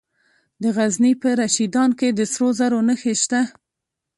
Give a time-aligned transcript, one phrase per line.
[0.61, 3.41] د غزني په رشیدان کې د سرو زرو نښې شته.